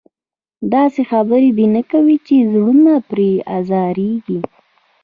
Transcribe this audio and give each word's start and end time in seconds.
داسې 0.73 1.01
خبره 1.11 1.47
دې 1.57 1.65
نه 1.75 1.81
کوي 1.91 2.17
چې 2.27 2.35
زړونه 2.51 2.93
پرې 3.09 3.31
ازارېږي. 3.57 4.39